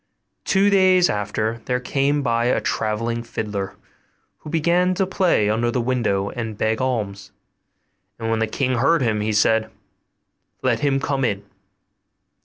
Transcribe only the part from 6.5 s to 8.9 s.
beg alms; and when the king